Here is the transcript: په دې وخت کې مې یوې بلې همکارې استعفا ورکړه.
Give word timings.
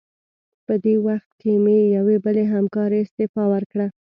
په 0.65 0.73
دې 0.83 0.95
وخت 1.07 1.29
کې 1.41 1.51
مې 1.63 1.79
یوې 1.95 2.17
بلې 2.25 2.43
همکارې 2.53 2.97
استعفا 3.01 3.43
ورکړه. 3.53 3.87